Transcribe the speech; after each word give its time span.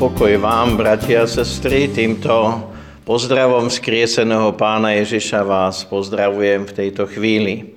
Pokoj 0.00 0.40
vám, 0.40 0.80
bratia 0.80 1.22
a 1.22 1.28
sestry, 1.28 1.84
týmto 1.84 2.32
pozdravom 3.04 3.68
skrieseného 3.68 4.56
pána 4.56 4.96
Ježiša 4.96 5.44
vás 5.44 5.84
pozdravujem 5.84 6.64
v 6.64 6.72
tejto 6.72 7.04
chvíli. 7.04 7.76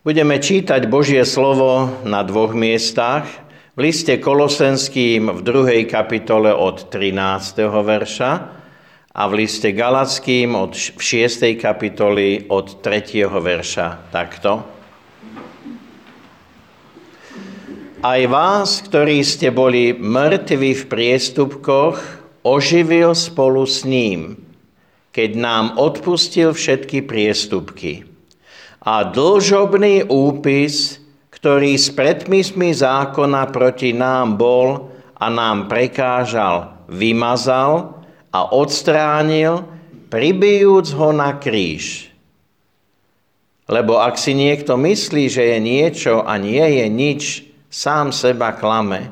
Budeme 0.00 0.40
čítať 0.40 0.88
Božie 0.88 1.20
slovo 1.28 2.00
na 2.08 2.24
dvoch 2.24 2.56
miestach. 2.56 3.28
V 3.76 3.92
liste 3.92 4.16
Kolosenským 4.16 5.28
v 5.28 5.40
2. 5.44 5.84
kapitole 5.84 6.48
od 6.48 6.88
13. 6.88 7.60
verša 7.68 8.32
a 9.12 9.22
v 9.28 9.32
liste 9.44 9.68
Galackým 9.76 10.56
od, 10.56 10.72
v 10.72 10.96
6. 10.96 11.60
kapitoli 11.60 12.48
od 12.48 12.80
3. 12.80 13.20
verša. 13.28 14.08
Takto. 14.08 14.73
Aj 18.04 18.20
vás, 18.28 18.84
ktorí 18.84 19.24
ste 19.24 19.48
boli 19.48 19.96
mŕtvi 19.96 20.76
v 20.76 20.84
priestupkoch, 20.92 21.96
oživil 22.44 23.16
spolu 23.16 23.64
s 23.64 23.88
ním, 23.88 24.36
keď 25.16 25.30
nám 25.40 25.64
odpustil 25.80 26.52
všetky 26.52 27.08
priestupky. 27.08 28.04
A 28.84 29.08
dlžobný 29.08 30.04
úpis, 30.12 31.00
ktorý 31.32 31.80
s 31.80 31.88
predmysmi 31.88 32.76
zákona 32.76 33.48
proti 33.48 33.96
nám 33.96 34.36
bol 34.36 34.92
a 35.16 35.32
nám 35.32 35.72
prekážal, 35.72 36.76
vymazal 36.92 38.04
a 38.28 38.44
odstránil, 38.52 39.64
pribijúc 40.12 40.92
ho 40.92 41.16
na 41.16 41.40
kríž. 41.40 42.12
Lebo 43.64 43.96
ak 43.96 44.20
si 44.20 44.36
niekto 44.36 44.76
myslí, 44.76 45.32
že 45.32 45.56
je 45.56 45.58
niečo 45.64 46.20
a 46.20 46.36
nie 46.36 46.60
je 46.60 46.86
nič, 46.92 47.43
sám 47.74 48.14
seba 48.14 48.54
klame. 48.54 49.10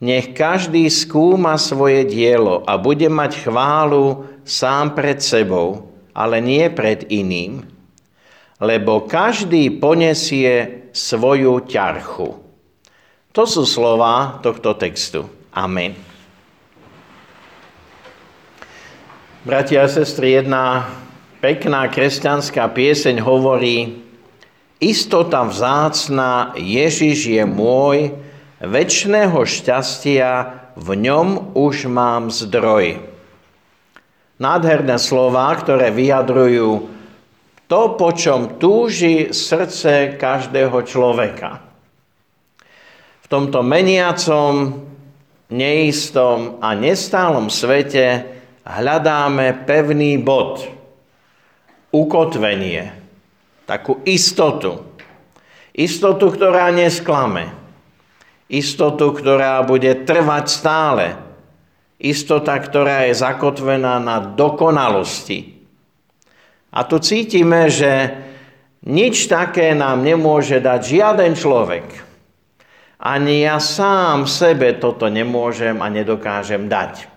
Nech 0.00 0.32
každý 0.32 0.88
skúma 0.88 1.60
svoje 1.60 2.08
dielo 2.08 2.64
a 2.64 2.80
bude 2.80 3.08
mať 3.12 3.44
chválu 3.44 4.24
sám 4.48 4.96
pred 4.96 5.20
sebou, 5.20 5.92
ale 6.16 6.40
nie 6.40 6.64
pred 6.72 7.04
iným. 7.12 7.68
Lebo 8.56 9.04
každý 9.04 9.68
ponesie 9.76 10.88
svoju 10.96 11.68
ťarchu. 11.68 12.40
To 13.36 13.42
sú 13.44 13.68
slova 13.68 14.40
tohto 14.40 14.72
textu. 14.80 15.28
Amen. 15.52 15.92
Bratia 19.44 19.84
a 19.84 19.92
sestry, 19.92 20.40
jedna 20.40 20.88
pekná 21.44 21.92
kresťanská 21.92 22.72
pieseň 22.72 23.20
hovorí, 23.20 24.05
Istota 24.76 25.48
vzácna, 25.48 26.52
Ježiš 26.60 27.32
je 27.32 27.44
môj, 27.48 28.12
väčšného 28.60 29.40
šťastia, 29.40 30.52
v 30.76 30.88
ňom 31.00 31.56
už 31.56 31.88
mám 31.88 32.28
zdroj. 32.28 33.00
Nádherné 34.36 35.00
slova, 35.00 35.48
ktoré 35.56 35.88
vyjadrujú 35.88 36.92
to, 37.64 37.80
po 37.96 38.12
čom 38.12 38.60
túži 38.60 39.32
srdce 39.32 40.20
každého 40.20 40.76
človeka. 40.84 41.64
V 43.24 43.26
tomto 43.32 43.64
meniacom, 43.64 44.84
neistom 45.48 46.60
a 46.60 46.76
nestálom 46.76 47.48
svete 47.48 48.28
hľadáme 48.68 49.64
pevný 49.64 50.20
bod, 50.20 50.68
ukotvenie, 51.96 53.05
takú 53.66 54.00
istotu. 54.06 54.86
Istotu, 55.76 56.32
ktorá 56.32 56.72
nesklame. 56.72 57.52
Istotu, 58.48 59.12
ktorá 59.12 59.60
bude 59.66 60.06
trvať 60.06 60.44
stále. 60.48 61.06
Istota, 61.98 62.56
ktorá 62.56 63.10
je 63.10 63.18
zakotvená 63.18 64.00
na 64.00 64.22
dokonalosti. 64.22 65.58
A 66.70 66.86
tu 66.86 67.02
cítime, 67.02 67.68
že 67.68 68.14
nič 68.86 69.26
také 69.26 69.74
nám 69.74 70.06
nemôže 70.06 70.62
dať 70.62 70.80
žiaden 70.86 71.32
človek. 71.34 71.84
Ani 73.02 73.44
ja 73.44 73.60
sám 73.60 74.24
sebe 74.24 74.78
toto 74.78 75.10
nemôžem 75.10 75.76
a 75.82 75.88
nedokážem 75.92 76.70
dať. 76.70 77.08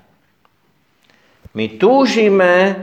My 1.53 1.79
túžime 1.79 2.75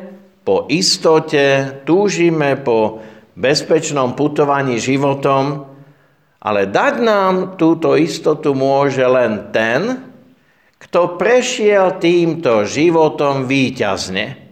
po 0.47 0.71
istote, 0.71 1.77
túžime 1.83 2.55
po 2.61 3.03
bezpečnom 3.37 4.17
putovaní 4.17 4.81
životom, 4.81 5.69
ale 6.41 6.65
dať 6.65 6.95
nám 7.05 7.35
túto 7.61 7.95
istotu 7.95 8.57
môže 8.57 9.05
len 9.05 9.53
ten, 9.53 10.01
kto 10.81 11.21
prešiel 11.21 12.01
týmto 12.01 12.65
životom 12.65 13.45
výťazne. 13.45 14.49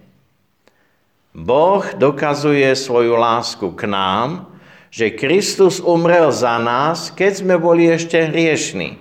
Boh 1.34 1.84
dokazuje 1.98 2.70
svoju 2.78 3.18
lásku 3.18 3.66
k 3.74 3.90
nám, 3.90 4.54
že 4.94 5.18
Kristus 5.18 5.82
umrel 5.82 6.30
za 6.30 6.54
nás, 6.62 7.10
keď 7.10 7.32
sme 7.42 7.54
boli 7.58 7.90
ešte 7.90 8.30
hriešni. 8.30 8.94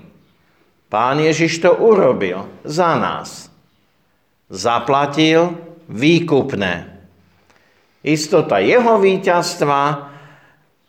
Pán 0.90 1.22
Ježiš 1.22 1.62
to 1.62 1.74
urobil 1.74 2.50
za 2.66 2.98
nás. 2.98 3.50
Zaplatil 4.50 5.54
výkupné. 5.90 6.93
Istota 8.03 8.59
jeho 8.59 9.00
víťazstva 9.00 10.12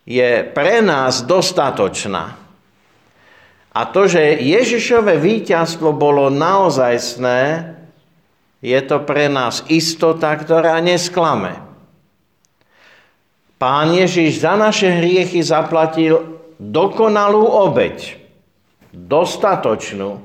je 0.02 0.42
pre 0.50 0.82
nás 0.82 1.22
dostatočná. 1.22 2.34
A 3.74 3.80
to, 3.90 4.06
že 4.06 4.42
Ježišové 4.42 5.18
víťazstvo 5.18 5.94
bolo 5.94 6.30
naozajstné, 6.30 7.74
je 8.62 8.80
to 8.86 9.02
pre 9.02 9.30
nás 9.30 9.66
istota, 9.70 10.30
ktorá 10.34 10.78
nesklame. 10.82 11.58
Pán 13.58 13.94
Ježiš 13.94 14.42
za 14.42 14.58
naše 14.58 14.90
hriechy 14.90 15.42
zaplatil 15.42 16.42
dokonalú 16.58 17.46
obeď, 17.46 18.18
dostatočnú. 18.90 20.18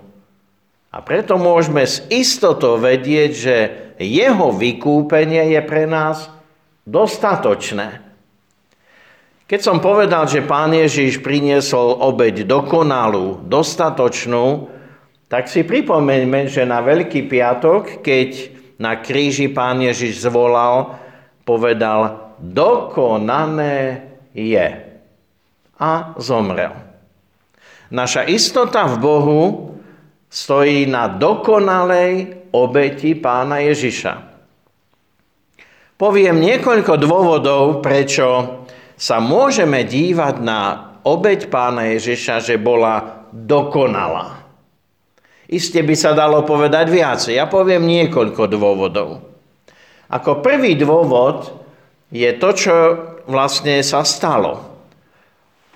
A 0.89 0.97
preto 1.05 1.37
môžeme 1.37 1.85
s 1.85 2.01
istotou 2.09 2.81
vedieť, 2.81 3.31
že 3.33 3.55
jeho 4.01 4.49
vykúpenie 4.53 5.53
je 5.53 5.61
pre 5.61 5.85
nás 5.85 6.38
dostatočné. 6.85 8.05
Keď 9.49 9.59
som 9.65 9.81
povedal, 9.81 10.29
že 10.29 10.45
pán 10.45 10.69
Ježiš 10.69 11.25
priniesol 11.25 11.97
obeď 11.97 12.45
dokonalú, 12.45 13.41
dostatočnú, 13.49 14.69
tak 15.25 15.49
si 15.49 15.65
pripomeňme, 15.65 16.45
že 16.45 16.69
na 16.69 16.85
Veľký 16.85 17.25
piatok, 17.25 18.05
keď 18.05 18.29
na 18.77 19.01
kríži 19.01 19.49
pán 19.49 19.81
Ježiš 19.81 20.21
zvolal, 20.21 21.01
povedal, 21.49 22.29
dokonané 22.37 24.05
je. 24.37 24.85
A 25.81 26.13
zomrel. 26.21 26.77
Naša 27.89 28.29
istota 28.29 28.85
v 28.85 28.95
Bohu 29.01 29.41
stojí 30.29 30.85
na 30.85 31.09
dokonalej 31.09 32.45
obeti 32.53 33.17
pána 33.17 33.65
Ježiša. 33.65 34.28
Poviem 35.99 36.39
niekoľko 36.39 36.95
dôvodov, 36.95 37.83
prečo 37.83 38.63
sa 38.95 39.19
môžeme 39.19 39.83
dívať 39.83 40.35
na 40.39 40.95
obeď 41.03 41.51
pána 41.51 41.91
Ježiša, 41.91 42.39
že 42.39 42.55
bola 42.55 43.27
dokonalá. 43.35 44.47
Isté 45.51 45.83
by 45.83 45.95
sa 45.99 46.15
dalo 46.15 46.47
povedať 46.47 46.87
viacej. 46.87 47.35
Ja 47.35 47.51
poviem 47.51 47.83
niekoľko 47.83 48.43
dôvodov. 48.47 49.27
Ako 50.07 50.39
prvý 50.39 50.79
dôvod 50.79 51.51
je 52.15 52.31
to, 52.39 52.49
čo 52.55 52.75
vlastne 53.27 53.83
sa 53.83 54.07
stalo. 54.07 54.71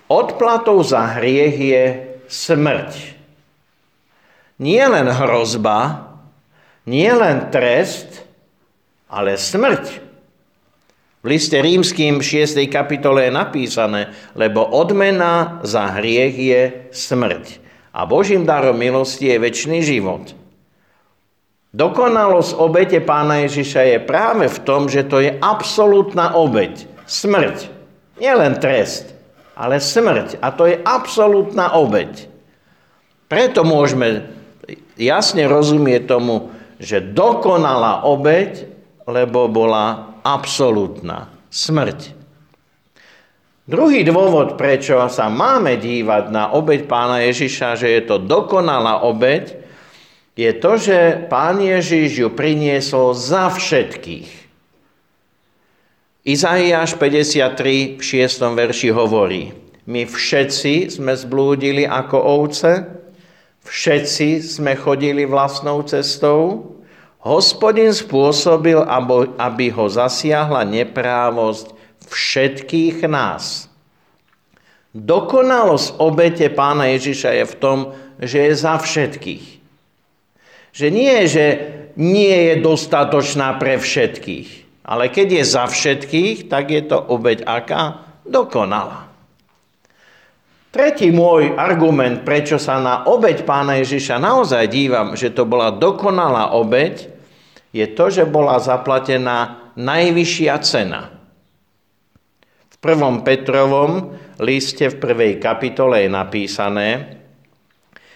Odplatou 0.07 0.79
za 0.87 1.19
hriech 1.19 1.57
je 1.59 1.83
smrť. 2.31 2.91
Nie 4.63 4.87
len 4.87 5.11
hrozba, 5.11 6.07
nie 6.87 7.11
len 7.11 7.51
trest, 7.51 8.23
ale 9.11 9.35
smrť. 9.35 10.12
V 11.23 11.31
liste 11.31 11.55
rímským 11.55 12.19
6. 12.19 12.59
kapitole 12.67 13.31
je 13.31 13.31
napísané, 13.31 14.11
lebo 14.35 14.59
odmena 14.59 15.63
za 15.63 15.95
hriech 15.95 16.35
je 16.35 16.61
smrť 16.91 17.63
a 17.93 18.03
Božím 18.03 18.43
darom 18.43 18.75
milosti 18.75 19.31
je 19.31 19.37
väčší 19.39 19.79
život. 19.85 20.33
Dokonalosť 21.73 22.51
obete 22.59 22.99
pána 23.01 23.47
Ježiša 23.47 23.81
je 23.87 23.97
práve 24.03 24.45
v 24.51 24.59
tom, 24.67 24.91
že 24.91 25.07
to 25.07 25.23
je 25.23 25.33
absolútna 25.39 26.35
obeť. 26.37 26.91
Smrť. 27.07 27.71
Nielen 28.21 28.59
trest, 28.61 29.15
ale 29.57 29.81
smrť. 29.81 30.37
A 30.43 30.53
to 30.53 30.69
je 30.69 30.75
absolútna 30.75 31.73
obeť. 31.73 32.29
Preto 33.25 33.65
môžeme 33.65 34.29
jasne 34.99 35.49
rozumieť 35.49 36.03
tomu, 36.13 36.53
že 36.77 37.01
dokonalá 37.01 38.05
obeť, 38.05 38.69
lebo 39.09 39.49
bola 39.49 40.12
absolútna 40.23 41.29
smrť. 41.53 42.15
Druhý 43.63 44.03
dôvod, 44.03 44.59
prečo 44.59 44.99
sa 45.07 45.31
máme 45.31 45.79
dívať 45.79 46.23
na 46.31 46.51
obeď 46.51 46.83
pána 46.83 47.23
Ježiša, 47.23 47.79
že 47.79 47.87
je 47.95 48.01
to 48.03 48.19
dokonalá 48.19 49.07
obeď, 49.07 49.55
je 50.35 50.51
to, 50.57 50.71
že 50.81 51.29
pán 51.29 51.61
Ježiš 51.61 52.25
ju 52.25 52.29
priniesol 52.33 53.15
za 53.15 53.53
všetkých. 53.53 54.43
Izaiáš 56.27 56.97
53 56.99 57.99
v 57.99 58.03
6. 58.03 58.57
verši 58.57 58.89
hovorí, 58.91 59.53
my 59.83 60.07
všetci 60.07 60.99
sme 60.99 61.13
zblúdili 61.15 61.83
ako 61.83 62.17
ovce, 62.19 62.87
všetci 63.67 64.39
sme 64.43 64.75
chodili 64.75 65.27
vlastnou 65.27 65.83
cestou, 65.83 66.73
hospodin 67.23 67.95
spôsobil, 67.95 68.77
aby 69.39 69.65
ho 69.71 69.87
zasiahla 69.87 70.67
neprávosť 70.67 71.71
všetkých 72.11 73.07
nás. 73.07 73.71
Dokonalosť 74.93 75.97
obete 75.97 76.51
pána 76.53 76.93
Ježiša 76.93 77.31
je 77.33 77.45
v 77.49 77.55
tom, 77.57 77.77
že 78.21 78.45
je 78.45 78.53
za 78.53 78.75
všetkých. 78.77 79.45
Že 80.75 80.87
nie, 80.93 81.17
že 81.25 81.45
nie 81.97 82.53
je 82.53 82.55
dostatočná 82.61 83.57
pre 83.57 83.79
všetkých. 83.81 84.83
Ale 84.83 85.07
keď 85.07 85.41
je 85.41 85.43
za 85.47 85.65
všetkých, 85.65 86.51
tak 86.51 86.69
je 86.69 86.83
to 86.83 86.99
obeď 86.99 87.47
aká? 87.47 88.03
Dokonalá. 88.27 89.09
Tretí 90.73 91.13
môj 91.13 91.53
argument, 91.53 92.25
prečo 92.25 92.57
sa 92.57 92.81
na 92.81 93.05
obeď 93.05 93.45
pána 93.45 93.77
Ježiša 93.77 94.17
naozaj 94.17 94.73
dívam, 94.73 95.13
že 95.13 95.29
to 95.29 95.45
bola 95.45 95.69
dokonalá 95.69 96.57
obeď, 96.57 97.12
je 97.73 97.85
to, 97.91 98.05
že 98.13 98.29
bola 98.29 98.61
zaplatená 98.61 99.73
najvyššia 99.73 100.55
cena. 100.61 101.09
V 102.69 102.75
prvom 102.77 103.25
Petrovom 103.25 104.13
liste 104.37 104.93
v 104.93 105.01
prvej 105.01 105.33
kapitole 105.41 106.05
je 106.05 106.09
napísané, 106.09 106.89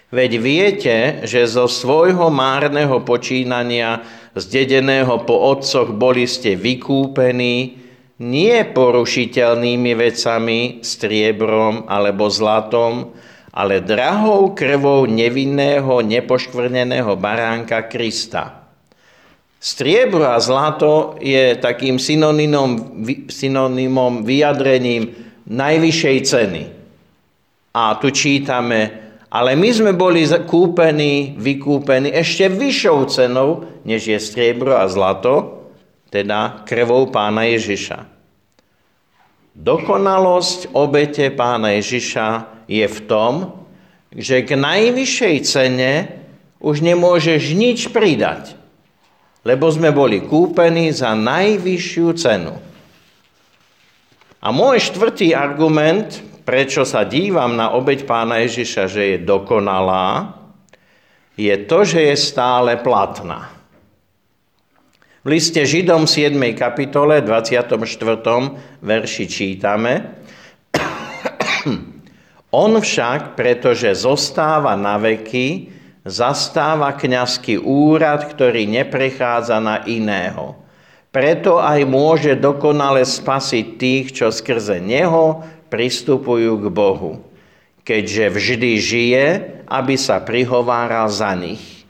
Veď 0.08 0.32
viete, 0.40 0.96
že 1.28 1.44
zo 1.52 1.68
svojho 1.68 2.32
márneho 2.32 3.04
počínania, 3.04 4.08
zdedeného 4.40 5.28
po 5.28 5.36
otcoch, 5.52 5.92
boli 5.92 6.24
ste 6.24 6.56
vykúpení 6.56 7.76
nie 8.24 8.58
porušiteľnými 8.72 9.92
vecami, 10.00 10.60
striebrom 10.80 11.92
alebo 11.92 12.32
zlatom, 12.32 13.12
ale 13.52 13.84
drahou 13.84 14.56
krvou 14.56 15.04
nevinného, 15.12 16.00
nepoškvrneného 16.00 17.14
baránka 17.20 17.86
Krista. 17.92 18.67
Striebro 19.68 20.24
a 20.24 20.40
zlato 20.40 21.20
je 21.20 21.60
takým 21.60 22.00
synonymom, 22.00 23.04
synonymom 23.28 24.24
vyjadrením 24.24 25.12
najvyššej 25.44 26.18
ceny. 26.24 26.64
A 27.76 28.00
tu 28.00 28.08
čítame, 28.16 28.96
ale 29.28 29.60
my 29.60 29.70
sme 29.76 29.92
boli 29.92 30.24
kúpení, 30.24 31.36
vykúpení 31.36 32.16
ešte 32.16 32.48
vyššou 32.48 33.00
cenou, 33.12 33.68
než 33.84 34.08
je 34.08 34.16
striebro 34.24 34.72
a 34.72 34.88
zlato, 34.88 35.68
teda 36.16 36.64
krvou 36.64 37.12
pána 37.12 37.44
Ježiša. 37.52 38.08
Dokonalosť 39.52 40.72
obete 40.80 41.28
pána 41.36 41.76
Ježiša 41.76 42.28
je 42.72 42.88
v 42.88 43.00
tom, 43.04 43.52
že 44.16 44.48
k 44.48 44.56
najvyššej 44.56 45.36
cene 45.44 45.94
už 46.64 46.82
nemôžeš 46.82 47.52
nič 47.52 47.92
pridať, 47.92 48.57
lebo 49.48 49.72
sme 49.72 49.96
boli 49.96 50.28
kúpení 50.28 50.92
za 50.92 51.16
najvyššiu 51.16 52.08
cenu. 52.20 52.56
A 54.44 54.48
môj 54.52 54.92
štvrtý 54.92 55.32
argument 55.32 56.28
prečo 56.48 56.88
sa 56.88 57.04
dívam 57.04 57.60
na 57.60 57.76
obeď 57.76 58.08
pána 58.08 58.40
Ježiša, 58.40 58.88
že 58.88 59.04
je 59.04 59.18
dokonalá, 59.20 60.32
je 61.36 61.52
to, 61.68 61.84
že 61.84 62.08
je 62.08 62.16
stále 62.16 62.80
platná. 62.80 63.52
V 65.28 65.36
liste 65.36 65.60
Židom 65.60 66.08
7. 66.08 66.32
kapitole 66.56 67.20
24. 67.20 67.76
verši 68.80 69.26
čítame 69.28 70.24
On 72.64 72.72
však, 72.80 73.36
pretože 73.36 73.92
zostáva 73.92 74.80
na 74.80 74.96
veky, 74.96 75.77
zastáva 76.08 76.96
kňazský 76.96 77.60
úrad, 77.60 78.32
ktorý 78.32 78.66
neprechádza 78.66 79.60
na 79.60 79.84
iného. 79.84 80.56
Preto 81.12 81.60
aj 81.60 81.84
môže 81.88 82.36
dokonale 82.36 83.04
spasiť 83.04 83.66
tých, 83.80 84.06
čo 84.16 84.28
skrze 84.32 84.80
Neho 84.84 85.44
pristupujú 85.68 86.64
k 86.64 86.66
Bohu, 86.72 87.24
keďže 87.84 88.26
vždy 88.32 88.72
žije, 88.80 89.26
aby 89.68 89.96
sa 90.00 90.24
prihováral 90.24 91.12
za 91.12 91.32
nich. 91.36 91.84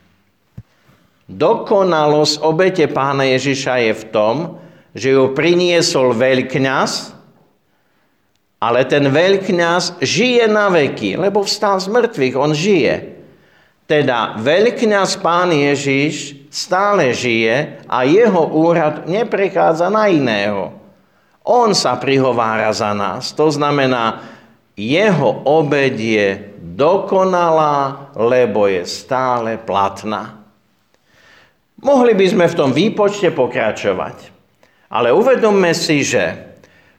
Dokonalosť 1.28 2.40
obete 2.40 2.88
pána 2.88 3.28
Ježiša 3.28 3.74
je 3.84 3.92
v 3.92 4.04
tom, 4.08 4.36
že 4.96 5.12
ju 5.12 5.36
priniesol 5.36 6.16
veľkňaz, 6.16 7.14
ale 8.58 8.80
ten 8.88 9.06
veľkňaz 9.06 10.00
žije 10.02 10.48
na 10.50 10.72
veky, 10.72 11.20
lebo 11.20 11.44
vstal 11.44 11.78
z 11.78 11.86
mŕtvych, 11.92 12.34
on 12.34 12.52
žije. 12.56 13.17
Teda 13.88 14.36
veľkňaz 14.36 15.16
pán 15.24 15.48
Ježiš 15.48 16.36
stále 16.52 17.16
žije 17.16 17.80
a 17.88 18.04
jeho 18.04 18.44
úrad 18.52 19.08
neprechádza 19.08 19.88
na 19.88 20.12
iného. 20.12 20.76
On 21.40 21.72
sa 21.72 21.96
prihovára 21.96 22.68
za 22.68 22.92
nás. 22.92 23.32
To 23.32 23.48
znamená, 23.48 24.20
jeho 24.76 25.40
obed 25.48 25.96
je 25.96 26.52
dokonalá, 26.60 28.12
lebo 28.12 28.68
je 28.68 28.84
stále 28.84 29.56
platná. 29.56 30.36
Mohli 31.80 32.12
by 32.12 32.26
sme 32.28 32.46
v 32.52 32.58
tom 32.58 32.70
výpočte 32.76 33.32
pokračovať. 33.32 34.36
Ale 34.92 35.16
uvedomme 35.16 35.72
si, 35.72 36.04
že 36.04 36.48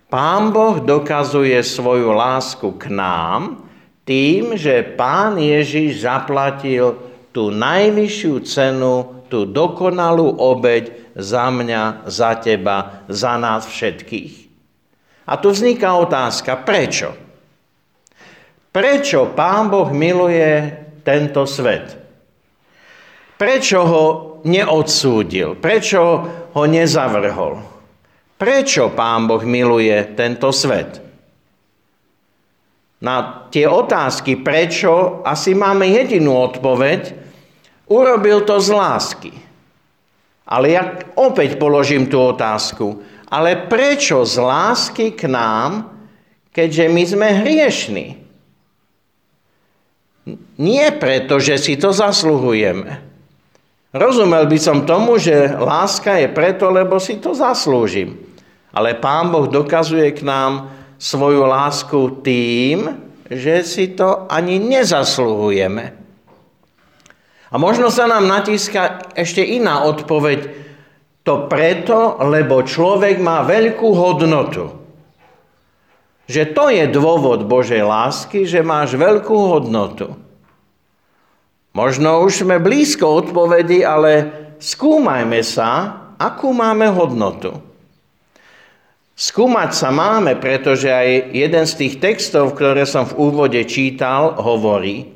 Pán 0.09 0.49
Boh 0.49 0.81
dokazuje 0.81 1.61
svoju 1.61 2.09
lásku 2.17 2.65
k 2.81 2.89
nám 2.89 3.68
tým, 4.09 4.57
že 4.57 4.81
Pán 4.97 5.37
Ježiš 5.37 6.01
zaplatil 6.01 6.97
tú 7.29 7.53
najvyššiu 7.53 8.33
cenu, 8.41 9.21
tú 9.29 9.45
dokonalú 9.45 10.33
obeď 10.33 11.13
za 11.13 11.53
mňa, 11.53 12.09
za 12.09 12.33
teba, 12.41 13.05
za 13.05 13.37
nás 13.37 13.69
všetkých. 13.69 14.49
A 15.29 15.37
tu 15.37 15.53
vzniká 15.53 15.93
otázka, 15.93 16.65
prečo? 16.65 17.13
Prečo 18.73 19.29
Pán 19.37 19.69
Boh 19.69 19.93
miluje 19.93 20.73
tento 21.05 21.45
svet? 21.45 21.93
Prečo 23.37 23.79
ho 23.85 24.05
neodsúdil? 24.41 25.61
Prečo 25.61 26.01
ho 26.49 26.63
nezavrhol? 26.65 27.61
Prečo 28.41 28.89
Pán 28.89 29.29
Boh 29.29 29.45
miluje 29.45 30.17
tento 30.17 30.49
svet? 30.49 31.08
Na 32.99 33.47
tie 33.47 33.63
otázky, 33.63 34.43
prečo, 34.43 35.23
asi 35.23 35.55
máme 35.55 35.87
jedinú 35.87 36.35
odpoveď. 36.35 37.15
Urobil 37.87 38.43
to 38.43 38.59
z 38.59 38.69
lásky. 38.75 39.33
Ale 40.43 40.75
ja 40.75 40.99
opäť 41.15 41.55
položím 41.55 42.11
tú 42.11 42.19
otázku. 42.35 42.99
Ale 43.31 43.69
prečo 43.71 44.27
z 44.27 44.35
lásky 44.41 45.15
k 45.15 45.31
nám, 45.31 45.95
keďže 46.51 46.85
my 46.91 47.03
sme 47.07 47.27
hriešni? 47.39 48.07
Nie 50.59 50.91
preto, 50.91 51.39
že 51.39 51.55
si 51.55 51.79
to 51.79 51.95
zasluhujeme. 51.95 52.99
Rozumel 53.95 54.45
by 54.45 54.59
som 54.61 54.85
tomu, 54.85 55.17
že 55.17 55.49
láska 55.55 56.19
je 56.21 56.29
preto, 56.29 56.69
lebo 56.69 57.01
si 57.01 57.17
to 57.17 57.33
zaslúžim. 57.33 58.21
Ale 58.69 58.93
Pán 58.93 59.33
Boh 59.33 59.49
dokazuje 59.49 60.13
k 60.13 60.21
nám 60.21 60.69
svoju 60.99 61.47
lásku 61.47 62.19
tým, 62.21 63.07
že 63.31 63.63
si 63.63 63.95
to 63.95 64.27
ani 64.27 64.59
nezasluhujeme. 64.59 65.95
A 67.49 67.55
možno 67.57 67.89
sa 67.89 68.05
nám 68.05 68.29
natíska 68.29 69.09
ešte 69.17 69.41
iná 69.41 69.87
odpoveď. 69.87 70.67
To 71.25 71.49
preto, 71.49 72.19
lebo 72.25 72.61
človek 72.61 73.17
má 73.21 73.41
veľkú 73.47 73.89
hodnotu. 73.95 74.75
Že 76.29 76.43
to 76.53 76.65
je 76.69 76.85
dôvod 76.93 77.49
Božej 77.49 77.81
lásky, 77.81 78.45
že 78.45 78.61
máš 78.61 78.93
veľkú 78.93 79.33
hodnotu. 79.33 80.13
Možno 81.73 82.21
už 82.25 82.45
sme 82.45 82.61
blízko 82.61 83.25
odpovedi, 83.25 83.81
ale 83.81 84.29
skúmajme 84.61 85.41
sa, 85.41 86.01
akú 86.17 86.53
máme 86.53 86.89
hodnotu. 86.93 87.68
Skúmať 89.19 89.75
sa 89.75 89.91
máme, 89.91 90.39
pretože 90.39 90.87
aj 90.87 91.35
jeden 91.35 91.67
z 91.67 91.73
tých 91.75 91.99
textov, 91.99 92.55
ktoré 92.55 92.87
som 92.87 93.03
v 93.03 93.19
úvode 93.19 93.59
čítal, 93.67 94.39
hovorí, 94.39 95.11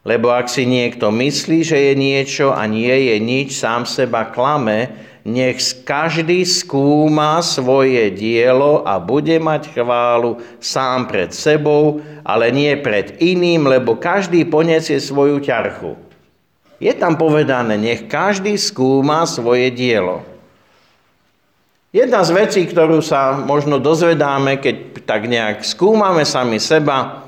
lebo 0.00 0.32
ak 0.32 0.48
si 0.48 0.64
niekto 0.64 1.12
myslí, 1.12 1.60
že 1.60 1.76
je 1.76 1.92
niečo 1.92 2.56
a 2.56 2.64
nie 2.64 3.12
je 3.12 3.20
nič, 3.20 3.52
sám 3.52 3.84
seba 3.84 4.32
klame, 4.32 4.96
nech 5.28 5.60
každý 5.84 6.40
skúma 6.48 7.44
svoje 7.44 8.16
dielo 8.16 8.80
a 8.80 8.96
bude 8.96 9.36
mať 9.36 9.76
chválu 9.76 10.40
sám 10.56 11.04
pred 11.12 11.28
sebou, 11.36 12.00
ale 12.24 12.48
nie 12.48 12.72
pred 12.80 13.20
iným, 13.20 13.68
lebo 13.68 14.00
každý 14.00 14.48
poniesie 14.48 14.96
svoju 14.96 15.44
ťarchu. 15.44 16.00
Je 16.80 16.96
tam 16.96 17.20
povedané, 17.20 17.76
nech 17.76 18.08
každý 18.08 18.56
skúma 18.56 19.28
svoje 19.28 19.68
dielo. 19.68 20.33
Jedna 21.94 22.26
z 22.26 22.34
vecí, 22.34 22.66
ktorú 22.66 22.98
sa 22.98 23.38
možno 23.38 23.78
dozvedáme, 23.78 24.58
keď 24.58 25.06
tak 25.06 25.30
nejak 25.30 25.62
skúmame 25.62 26.26
sami 26.26 26.58
seba, 26.58 27.22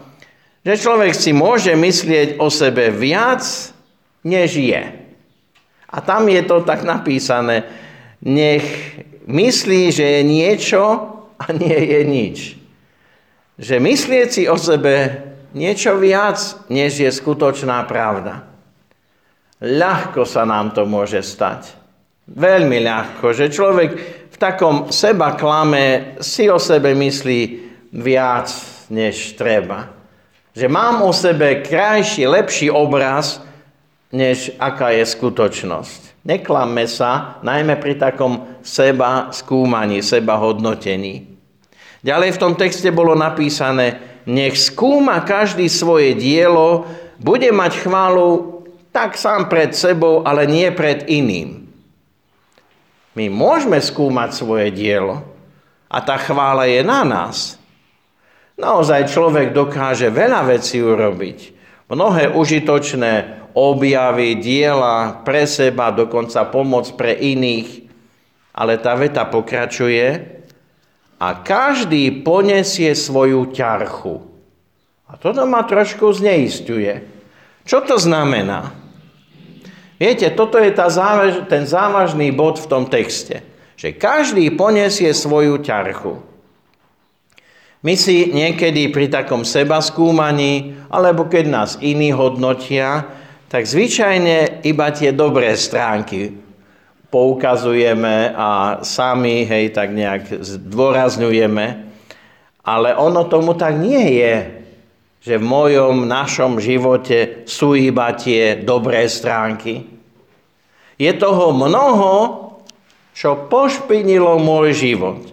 že 0.66 0.74
človek 0.74 1.14
si 1.14 1.30
môže 1.30 1.70
myslieť 1.78 2.42
o 2.42 2.50
sebe 2.50 2.90
viac, 2.90 3.46
než 4.26 4.58
je. 4.58 4.82
A 5.86 6.02
tam 6.02 6.26
je 6.26 6.42
to 6.42 6.66
tak 6.66 6.82
napísané, 6.82 7.62
nech 8.18 8.66
myslí, 9.30 9.94
že 9.94 10.02
je 10.18 10.22
niečo 10.26 10.82
a 11.38 11.46
nie 11.54 11.78
je 11.86 12.00
nič. 12.02 12.36
Že 13.62 13.76
myslieť 13.78 14.28
si 14.34 14.42
o 14.50 14.58
sebe 14.58 15.22
niečo 15.54 15.94
viac, 15.94 16.42
než 16.66 17.06
je 17.06 17.10
skutočná 17.14 17.86
pravda. 17.86 18.42
Ľahko 19.62 20.26
sa 20.26 20.42
nám 20.42 20.74
to 20.74 20.90
môže 20.90 21.22
stať. 21.22 21.70
Veľmi 22.26 22.82
ľahko, 22.82 23.30
že 23.30 23.54
človek 23.54 24.25
v 24.36 24.44
takom 24.44 24.92
seba 24.92 25.32
klame 25.32 26.12
si 26.20 26.44
o 26.52 26.60
sebe 26.60 26.92
myslí 26.92 27.40
viac, 27.96 28.52
než 28.92 29.32
treba. 29.32 29.88
Že 30.52 30.68
mám 30.68 31.00
o 31.00 31.12
sebe 31.16 31.64
krajší, 31.64 32.28
lepší 32.28 32.68
obraz, 32.68 33.40
než 34.12 34.52
aká 34.60 34.92
je 34.92 35.08
skutočnosť. 35.08 36.20
Neklamme 36.28 36.84
sa, 36.84 37.40
najmä 37.40 37.80
pri 37.80 37.96
takom 37.96 38.60
seba 38.60 39.32
skúmaní, 39.32 40.04
seba 40.04 40.36
hodnotení. 40.36 41.32
Ďalej 42.04 42.36
v 42.36 42.40
tom 42.44 42.52
texte 42.60 42.92
bolo 42.92 43.16
napísané, 43.16 44.20
nech 44.28 44.60
skúma 44.60 45.24
každý 45.24 45.64
svoje 45.72 46.12
dielo, 46.12 46.84
bude 47.16 47.48
mať 47.48 47.72
chválu 47.88 48.60
tak 48.92 49.16
sám 49.16 49.48
pred 49.48 49.72
sebou, 49.72 50.28
ale 50.28 50.44
nie 50.44 50.68
pred 50.76 51.08
iným. 51.08 51.65
My 53.16 53.32
môžeme 53.32 53.80
skúmať 53.80 54.36
svoje 54.36 54.68
dielo 54.76 55.24
a 55.88 56.04
tá 56.04 56.20
chvála 56.20 56.68
je 56.68 56.84
na 56.84 57.00
nás. 57.00 57.56
Naozaj 58.60 59.08
človek 59.08 59.56
dokáže 59.56 60.12
veľa 60.12 60.44
vecí 60.44 60.84
urobiť. 60.84 61.56
Mnohé 61.88 62.36
užitočné 62.36 63.44
objavy, 63.56 64.36
diela 64.36 65.24
pre 65.24 65.48
seba, 65.48 65.88
dokonca 65.96 66.44
pomoc 66.52 66.92
pre 66.92 67.16
iných. 67.16 67.88
Ale 68.52 68.76
tá 68.80 68.92
veta 68.96 69.24
pokračuje 69.24 70.36
a 71.16 71.28
každý 71.40 72.20
ponesie 72.20 72.92
svoju 72.92 73.48
ťarchu. 73.52 74.16
A 75.08 75.16
toto 75.16 75.44
ma 75.48 75.64
trošku 75.64 76.12
zneistuje. 76.12 77.00
Čo 77.64 77.80
to 77.84 77.96
znamená? 77.96 78.85
Viete, 79.96 80.28
toto 80.32 80.60
je 80.60 80.72
tá 80.72 80.92
závaž, 80.92 81.48
ten 81.48 81.64
závažný 81.64 82.28
bod 82.32 82.60
v 82.60 82.68
tom 82.68 82.84
texte. 82.84 83.40
Že 83.76 83.96
každý 83.96 84.44
poniesie 84.52 85.12
svoju 85.12 85.60
ťarchu. 85.60 86.20
My 87.84 87.94
si 87.94 88.32
niekedy 88.32 88.90
pri 88.92 89.12
takom 89.12 89.44
seba 89.44 89.80
skúmaní, 89.84 90.76
alebo 90.88 91.28
keď 91.28 91.44
nás 91.46 91.70
iní 91.80 92.12
hodnotia, 92.12 93.08
tak 93.46 93.62
zvyčajne 93.62 94.66
iba 94.66 94.90
tie 94.90 95.14
dobré 95.14 95.54
stránky 95.54 96.46
poukazujeme 97.16 98.34
a 98.34 98.82
sami, 98.82 99.46
hej, 99.46 99.72
tak 99.72 99.94
nejak 99.94 100.42
zdôrazňujeme. 100.42 101.66
Ale 102.66 102.88
ono 102.98 103.24
tomu 103.30 103.54
tak 103.54 103.78
nie 103.78 104.20
je, 104.20 104.34
že 105.26 105.42
v 105.42 105.50
mojom, 105.50 106.06
našom 106.06 106.62
živote 106.62 107.42
sú 107.50 107.74
iba 107.74 108.14
tie 108.14 108.62
dobré 108.62 109.10
stránky. 109.10 109.82
Je 110.94 111.10
toho 111.18 111.50
mnoho, 111.50 112.14
čo 113.10 113.50
pošpinilo 113.50 114.38
môj 114.38 114.70
život 114.70 115.26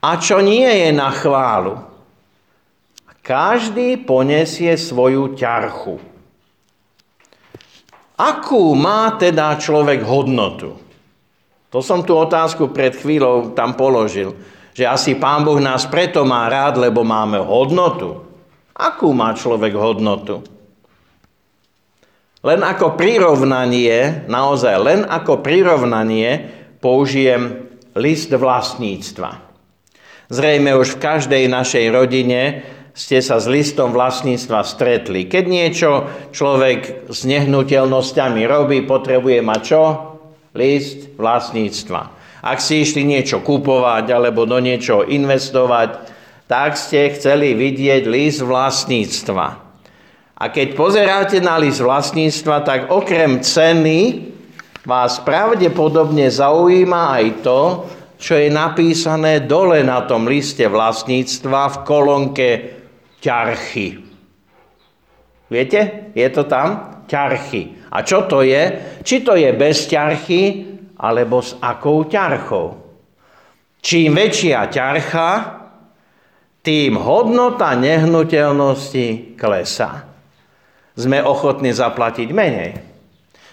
a 0.00 0.16
čo 0.16 0.40
nie 0.40 0.64
je 0.64 0.88
na 0.96 1.12
chválu. 1.12 1.84
Každý 3.20 4.00
ponesie 4.08 4.72
svoju 4.72 5.36
ťarchu. 5.36 6.00
Akú 8.16 8.72
má 8.72 9.20
teda 9.20 9.60
človek 9.60 10.00
hodnotu? 10.00 10.80
To 11.68 11.84
som 11.84 12.00
tú 12.00 12.16
otázku 12.16 12.72
pred 12.72 12.96
chvíľou 12.96 13.52
tam 13.52 13.76
položil. 13.76 14.32
Že 14.72 14.84
asi 14.88 15.12
Pán 15.20 15.44
Boh 15.44 15.60
nás 15.60 15.84
preto 15.84 16.24
má 16.24 16.48
rád, 16.48 16.80
lebo 16.80 17.04
máme 17.04 17.36
hodnotu. 17.42 18.33
Akú 18.74 19.14
má 19.14 19.30
človek 19.38 19.78
hodnotu? 19.78 20.42
Len 22.44 22.60
ako 22.60 22.98
prirovnanie, 22.98 24.26
naozaj 24.28 24.74
len 24.82 25.00
ako 25.06 25.40
prirovnanie 25.40 26.50
použijem 26.82 27.72
list 27.96 28.34
vlastníctva. 28.34 29.40
Zrejme 30.28 30.76
už 30.76 30.98
v 30.98 31.02
každej 31.02 31.44
našej 31.48 31.86
rodine 31.88 32.66
ste 32.94 33.18
sa 33.24 33.42
s 33.42 33.50
listom 33.50 33.90
vlastníctva 33.90 34.60
stretli. 34.66 35.26
Keď 35.26 35.44
niečo 35.46 35.90
človek 36.30 37.10
s 37.10 37.26
nehnuteľnosťami 37.26 38.42
robí, 38.46 38.86
potrebuje 38.86 39.38
mať 39.42 39.60
čo? 39.64 39.82
List 40.54 41.16
vlastníctva. 41.18 42.02
Ak 42.44 42.60
si 42.60 42.84
išli 42.84 43.02
niečo 43.08 43.40
kupovať 43.40 44.04
alebo 44.14 44.44
do 44.44 44.60
niečoho 44.60 45.02
investovať, 45.08 46.13
tak 46.44 46.76
ste 46.76 47.12
chceli 47.16 47.56
vidieť 47.56 48.04
list 48.04 48.44
vlastníctva. 48.44 49.46
A 50.34 50.44
keď 50.50 50.76
pozeráte 50.76 51.38
na 51.40 51.56
list 51.56 51.80
vlastníctva, 51.80 52.56
tak 52.66 52.80
okrem 52.92 53.40
ceny 53.40 54.28
vás 54.84 55.22
pravdepodobne 55.24 56.28
zaujíma 56.28 57.16
aj 57.16 57.26
to, 57.40 57.60
čo 58.20 58.36
je 58.36 58.52
napísané 58.52 59.44
dole 59.44 59.80
na 59.80 60.04
tom 60.04 60.28
liste 60.28 60.64
vlastníctva 60.68 61.60
v 61.70 61.76
kolónke 61.86 62.48
ťarchy. 63.24 64.04
Viete? 65.48 66.12
Je 66.12 66.28
to 66.28 66.44
tam? 66.44 67.00
Ťarchy. 67.08 67.88
A 67.92 68.00
čo 68.04 68.24
to 68.28 68.44
je? 68.44 68.62
Či 69.04 69.24
to 69.24 69.36
je 69.36 69.48
bez 69.54 69.86
ťarchy, 69.88 70.72
alebo 71.00 71.40
s 71.40 71.56
akou 71.60 72.08
ťarchou? 72.08 72.80
Čím 73.84 74.16
väčšia 74.16 74.72
ťarcha, 74.72 75.30
tým 76.64 76.96
hodnota 76.96 77.76
nehnuteľnosti 77.76 79.36
klesá. 79.36 80.08
Sme 80.96 81.20
ochotní 81.20 81.76
zaplatiť 81.76 82.28
menej. 82.32 82.80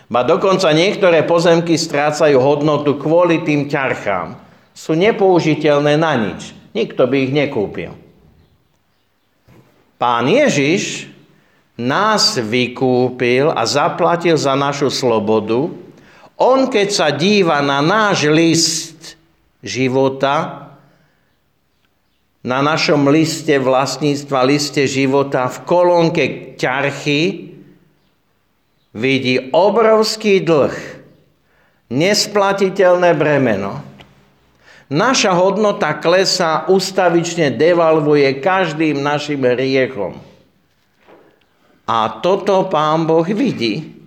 Ba 0.08 0.24
dokonca 0.24 0.72
niektoré 0.72 1.28
pozemky 1.28 1.76
strácajú 1.76 2.40
hodnotu 2.40 2.96
kvôli 2.96 3.44
tým 3.44 3.68
ťarchám. 3.68 4.40
Sú 4.72 4.96
nepoužiteľné 4.96 6.00
na 6.00 6.14
nič. 6.16 6.56
Nikto 6.72 7.04
by 7.08 7.18
ich 7.28 7.32
nekúpil. 7.36 7.92
Pán 10.00 10.26
Ježiš 10.32 11.12
nás 11.76 12.40
vykúpil 12.40 13.52
a 13.52 13.68
zaplatil 13.68 14.40
za 14.40 14.56
našu 14.56 14.88
slobodu. 14.88 15.68
On, 16.40 16.60
keď 16.72 16.88
sa 16.90 17.08
díva 17.12 17.60
na 17.60 17.84
náš 17.84 18.26
list 18.32 19.20
života, 19.60 20.71
na 22.42 22.60
našom 22.66 23.06
liste 23.14 23.54
vlastníctva, 23.62 24.50
liste 24.50 24.90
života 24.90 25.46
v 25.46 25.58
kolónke 25.66 26.24
ťarchy 26.58 27.54
vidí 28.98 29.54
obrovský 29.54 30.42
dlh, 30.42 30.74
nesplatiteľné 31.94 33.14
bremeno. 33.14 33.86
Naša 34.92 35.32
hodnota 35.32 35.96
klesa 36.04 36.68
ustavične 36.68 37.56
devalvuje 37.56 38.44
každým 38.44 39.00
našim 39.00 39.40
riechom. 39.40 40.20
A 41.88 42.20
toto 42.20 42.68
pán 42.68 43.08
Boh 43.08 43.24
vidí. 43.24 44.01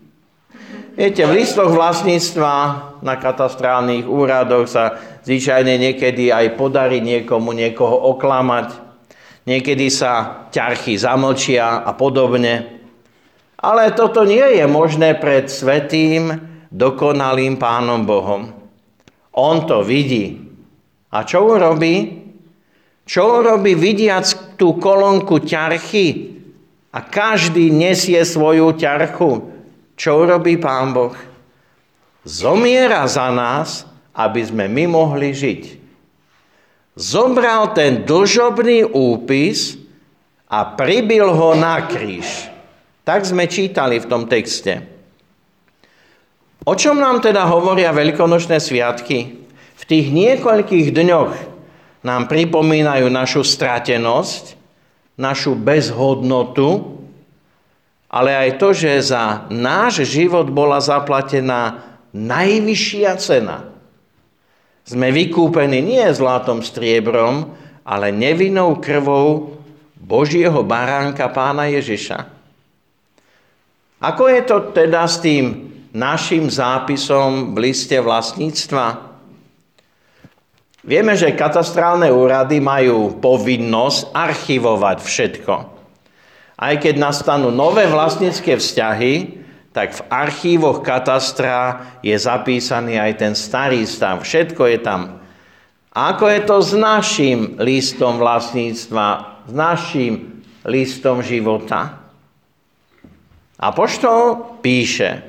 Viete, 0.95 1.27
v 1.27 1.43
listoch 1.43 1.75
vlastníctva 1.75 2.55
na 3.03 3.19
katastrálnych 3.19 4.07
úradoch 4.07 4.71
sa 4.71 4.95
zvyčajne 5.27 5.75
niekedy 5.75 6.31
aj 6.31 6.55
podarí 6.55 7.03
niekomu 7.03 7.51
niekoho 7.51 8.15
oklamať. 8.15 8.79
Niekedy 9.43 9.91
sa 9.91 10.47
ťarchy 10.55 10.95
zamlčia 10.95 11.83
a 11.83 11.91
podobne. 11.99 12.79
Ale 13.59 13.91
toto 13.99 14.23
nie 14.23 14.55
je 14.55 14.63
možné 14.71 15.19
pred 15.19 15.51
svetým 15.51 16.31
dokonalým 16.71 17.59
Pánom 17.59 18.07
Bohom. 18.07 18.55
On 19.35 19.67
to 19.67 19.83
vidí. 19.83 20.47
A 21.11 21.27
čo 21.27 21.43
urobí? 21.43 22.23
Čo 23.03 23.43
urobí 23.43 23.75
vidiac 23.75 24.31
tú 24.55 24.79
kolónku 24.79 25.43
ťarchy 25.43 26.39
a 26.95 27.03
každý 27.03 27.75
nesie 27.75 28.23
svoju 28.23 28.79
ťarchu? 28.79 29.54
Čo 29.95 30.27
urobí 30.27 30.59
Pán 30.59 30.91
Boh? 30.91 31.15
Zomiera 32.25 33.05
za 33.07 33.31
nás, 33.31 33.87
aby 34.15 34.41
sme 34.43 34.67
my 34.71 34.85
mohli 34.91 35.31
žiť. 35.35 35.63
Zobral 36.95 37.75
ten 37.75 38.07
dlžobný 38.07 38.87
úpis 38.87 39.75
a 40.47 40.63
pribil 40.63 41.27
ho 41.35 41.59
na 41.59 41.83
kríž. 41.85 42.47
Tak 43.03 43.27
sme 43.27 43.51
čítali 43.51 43.99
v 43.99 44.09
tom 44.09 44.31
texte. 44.31 44.87
O 46.65 46.73
čom 46.73 46.97
nám 46.97 47.21
teda 47.21 47.45
hovoria 47.45 47.93
veľkonočné 47.93 48.57
sviatky? 48.57 49.45
V 49.75 49.83
tých 49.85 50.09
niekoľkých 50.09 50.95
dňoch 50.97 51.33
nám 52.07 52.31
pripomínajú 52.31 53.11
našu 53.13 53.45
stratenosť, 53.45 54.57
našu 55.19 55.59
bezhodnotu, 55.59 56.94
ale 58.15 58.31
aj 58.31 58.63
to, 58.63 58.71
že 58.71 59.11
za 59.11 59.51
náš 59.51 60.07
život 60.07 60.47
bola 60.47 60.79
zaplatená 60.79 61.83
najvyššia 62.15 63.11
cena. 63.19 63.67
Sme 64.87 65.11
vykúpení 65.11 65.83
nie 65.83 66.07
zlatom 66.15 66.63
striebrom, 66.63 67.51
ale 67.83 68.15
nevinnou 68.15 68.79
krvou 68.79 69.59
Božieho 69.99 70.63
baránka 70.63 71.27
pána 71.27 71.67
Ježiša. 71.67 72.31
Ako 73.99 74.31
je 74.31 74.41
to 74.47 74.71
teda 74.71 75.11
s 75.11 75.19
tým 75.19 75.75
našim 75.91 76.47
zápisom 76.47 77.51
v 77.51 77.67
liste 77.67 77.99
vlastníctva? 77.99 79.11
Vieme, 80.87 81.19
že 81.19 81.35
katastrálne 81.35 82.13
úrady 82.15 82.63
majú 82.63 83.19
povinnosť 83.19 84.13
archivovať 84.15 84.99
všetko. 85.03 85.74
Aj 86.55 86.75
keď 86.79 86.95
nastanú 87.03 87.51
nové 87.51 87.91
vlastnícke 87.91 88.55
vzťahy, 88.55 89.45
tak 89.75 89.91
v 89.91 90.01
archívoch 90.07 90.87
katastra 90.87 91.83
je 91.99 92.15
zapísaný 92.15 92.95
aj 92.95 93.13
ten 93.19 93.35
starý 93.35 93.83
stav. 93.83 94.23
Všetko 94.23 94.63
je 94.71 94.79
tam. 94.79 95.19
A 95.91 96.15
ako 96.15 96.31
je 96.31 96.41
to 96.47 96.57
s 96.63 96.71
našim 96.79 97.59
listom 97.59 98.23
vlastníctva, 98.23 99.07
s 99.47 99.53
našim 99.55 100.43
listom 100.63 101.27
života? 101.27 101.99
Apoštol 103.59 104.59
píše, 104.63 105.27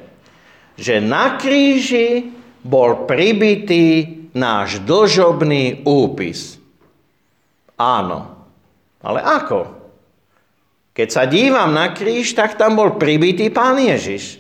že 0.78 1.02
na 1.02 1.42
kríži 1.42 2.34
bol 2.66 3.06
pribitý 3.10 4.26
náš 4.34 4.82
dlžobný 4.82 5.86
úpis. 5.86 6.58
Áno, 7.78 8.46
ale 9.02 9.22
ako? 9.22 9.85
Keď 10.96 11.08
sa 11.12 11.28
dívam 11.28 11.76
na 11.76 11.92
kríž, 11.92 12.32
tak 12.32 12.56
tam 12.56 12.80
bol 12.80 12.96
pribitý 12.96 13.52
pán 13.52 13.76
Ježiš. 13.76 14.40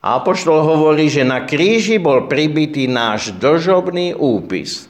A 0.00 0.20
Apoštol 0.20 0.64
hovorí, 0.64 1.12
že 1.12 1.20
na 1.24 1.44
kríži 1.44 2.00
bol 2.00 2.24
pribitý 2.28 2.88
náš 2.88 3.32
dlžobný 3.36 4.16
úpis. 4.16 4.88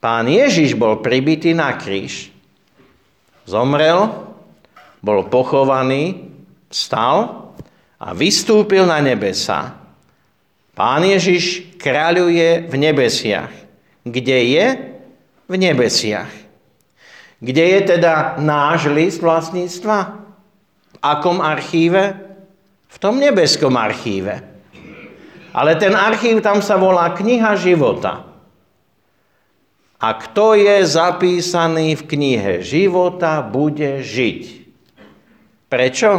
Pán 0.00 0.28
Ježiš 0.28 0.76
bol 0.76 1.04
pribitý 1.04 1.52
na 1.52 1.76
kríž. 1.76 2.32
Zomrel, 3.44 4.12
bol 5.04 5.28
pochovaný, 5.28 6.32
stal 6.72 7.52
a 8.00 8.16
vystúpil 8.16 8.88
na 8.88 9.00
nebesa. 9.00 9.76
Pán 10.76 11.04
Ježiš 11.04 11.76
kráľuje 11.80 12.68
v 12.68 12.74
nebesiach. 12.76 13.52
Kde 14.04 14.38
je? 14.52 14.66
V 15.48 15.54
nebesiach. 15.56 16.45
Kde 17.40 17.64
je 17.76 17.80
teda 17.96 18.40
náš 18.40 18.88
list 18.88 19.20
vlastníctva? 19.20 19.98
V 20.92 20.98
akom 21.04 21.44
archíve? 21.44 22.16
V 22.88 22.96
tom 22.96 23.20
nebeskom 23.20 23.76
archíve. 23.76 24.40
Ale 25.52 25.76
ten 25.76 25.92
archív 25.96 26.40
tam 26.40 26.64
sa 26.64 26.76
volá 26.80 27.12
Kniha 27.12 27.56
života. 27.56 28.26
A 29.96 30.08
kto 30.12 30.52
je 30.52 30.84
zapísaný 30.84 31.96
v 31.96 32.02
knihe 32.04 32.54
života, 32.60 33.40
bude 33.40 34.04
žiť. 34.04 34.42
Prečo? 35.72 36.10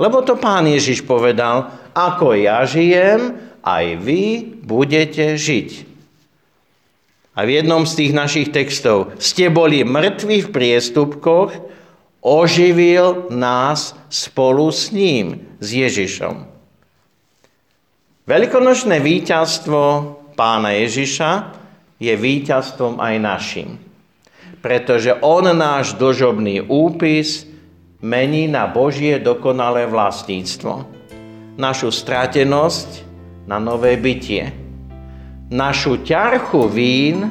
Lebo 0.00 0.24
to 0.24 0.40
pán 0.40 0.64
Ježiš 0.64 1.04
povedal, 1.04 1.68
ako 1.92 2.32
ja 2.32 2.64
žijem, 2.64 3.36
aj 3.60 4.00
vy 4.00 4.56
budete 4.64 5.36
žiť. 5.36 5.91
A 7.32 7.48
v 7.48 7.60
jednom 7.60 7.88
z 7.88 7.92
tých 7.96 8.12
našich 8.12 8.48
textov 8.52 9.16
ste 9.16 9.48
boli 9.48 9.80
mŕtvi 9.88 10.44
v 10.44 10.52
priestupkoch, 10.52 11.56
oživil 12.20 13.32
nás 13.32 13.96
spolu 14.12 14.68
s 14.68 14.92
ním, 14.92 15.56
s 15.56 15.72
Ježišom. 15.72 16.44
Veľkonočné 18.28 19.02
víťazstvo 19.02 19.80
pána 20.38 20.76
Ježiša 20.78 21.30
je 21.98 22.12
víťazstvom 22.14 23.02
aj 23.02 23.14
našim. 23.18 23.68
Pretože 24.62 25.18
on 25.26 25.50
náš 25.50 25.98
dlžobný 25.98 26.62
úpis 26.70 27.48
mení 27.98 28.46
na 28.46 28.70
Božie 28.70 29.18
dokonalé 29.18 29.90
vlastníctvo. 29.90 30.86
Našu 31.58 31.90
stratenosť 31.90 33.06
na 33.50 33.58
nové 33.58 33.98
bytie. 33.98 34.54
Našu 35.52 36.00
ťarchu 36.00 36.64
vín 36.72 37.28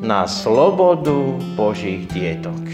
na 0.00 0.24
slobodu 0.24 1.36
Božích 1.52 2.08
dietok. 2.08 2.64